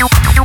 Thank 0.00 0.36
you. 0.36 0.39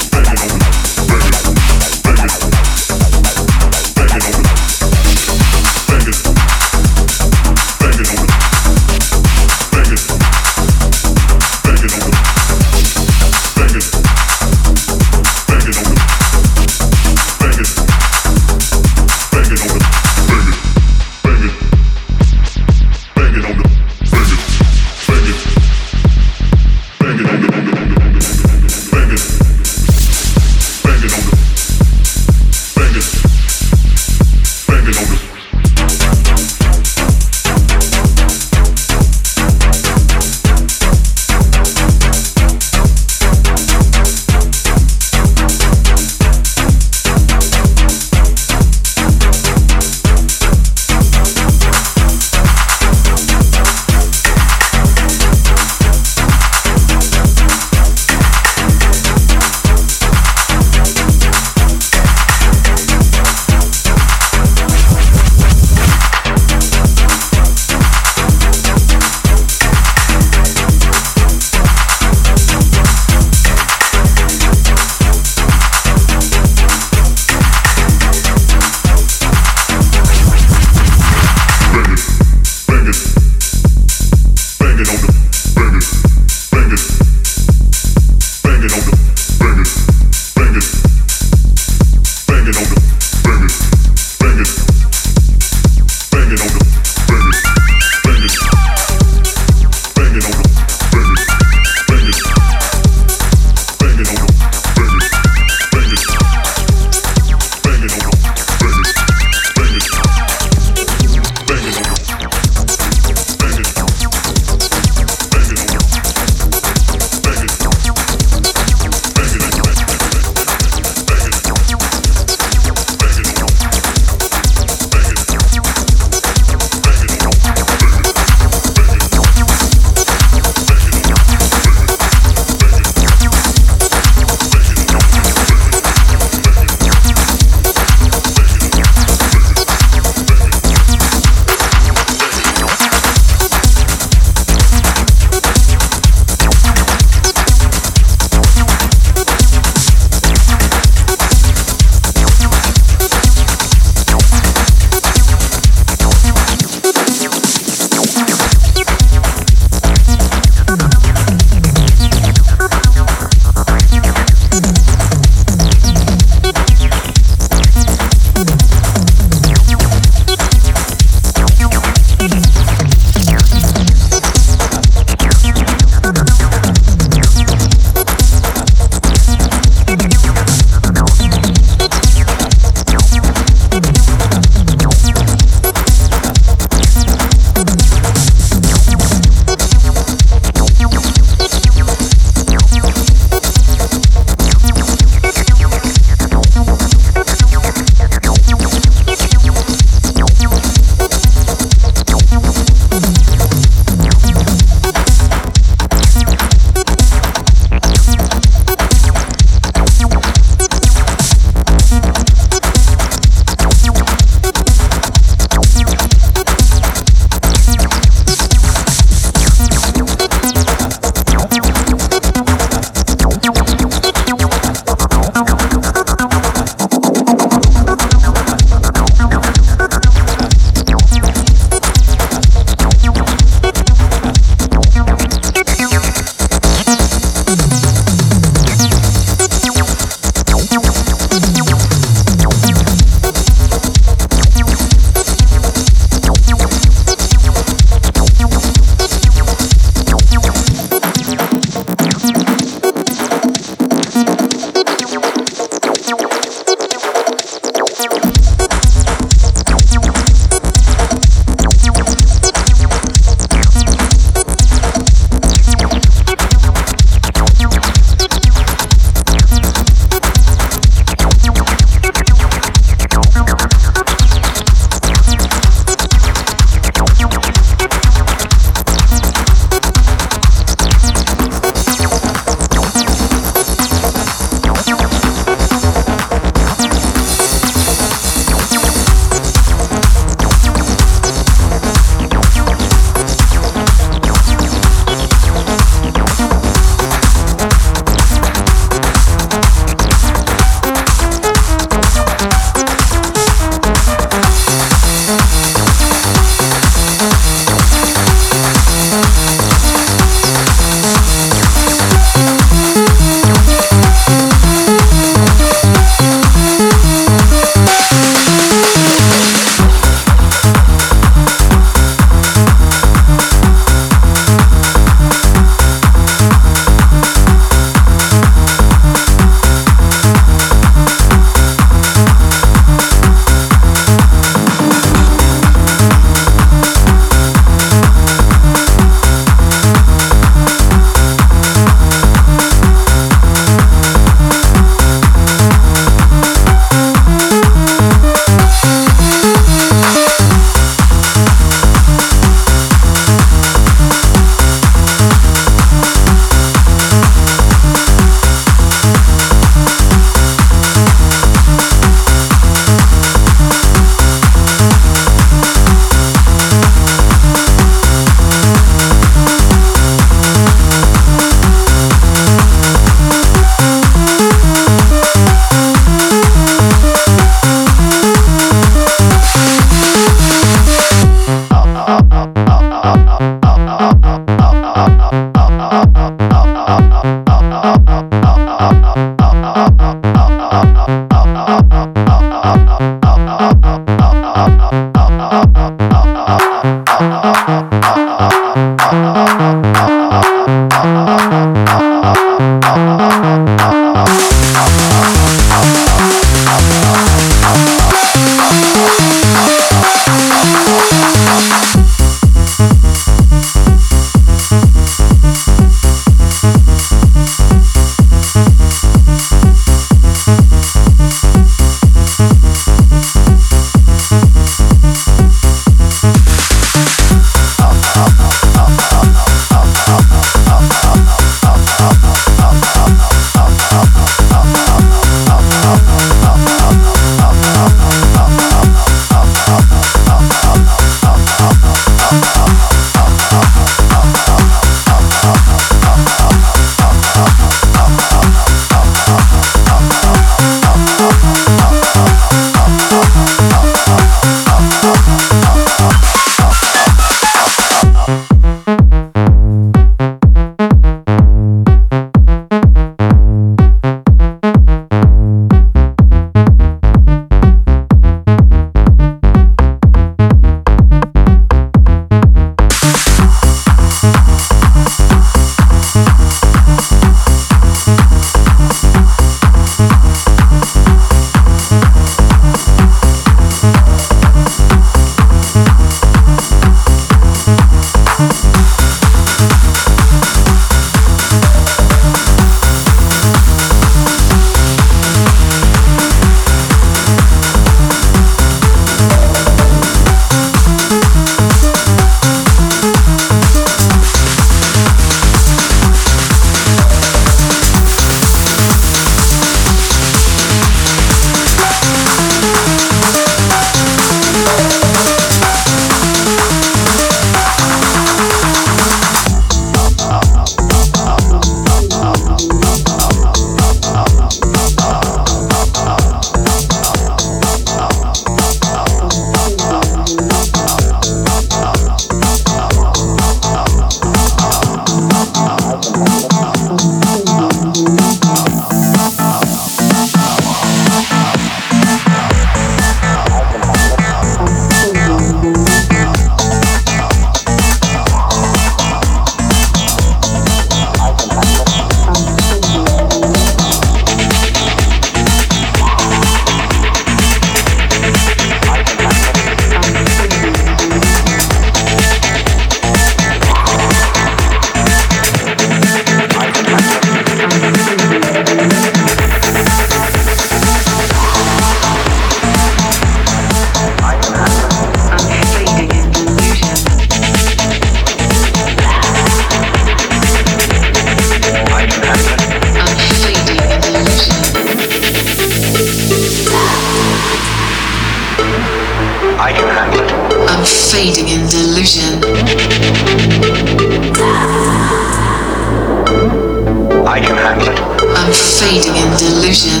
Fading 599.04 599.22
in 599.22 599.36
delusion. 599.36 600.00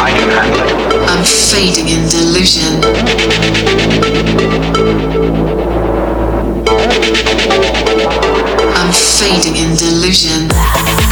I 0.00 0.10
can 0.16 0.30
handle 0.30 0.62
it. 0.62 1.10
I'm 1.10 1.24
fading 1.24 1.88
in 1.88 2.08
delusion. 2.08 2.80
I'm 8.76 8.92
fading 8.92 9.56
in 9.56 9.76
delusion. 9.76 11.07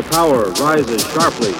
The 0.00 0.08
power 0.08 0.44
rises 0.52 1.02
sharply. 1.12 1.52